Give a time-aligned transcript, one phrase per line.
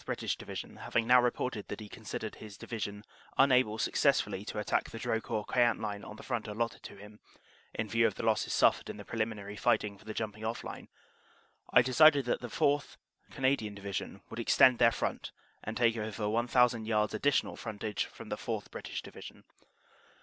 [0.03, 3.03] (British) Division having now reported that he considered his Division
[3.37, 7.19] unable successfully to attack the Drocourt Queant line on the front allotted to him,
[7.75, 10.63] in view of the losses suffered in the preliminary fighting for the jump ing off
[10.63, 10.87] line,
[11.71, 12.97] I decided that the 4th.
[13.29, 15.31] Canadian Division would extend their front
[15.63, 18.71] and take over 1,000 yards additional front age from the 4th.
[18.71, 19.43] (British) Division.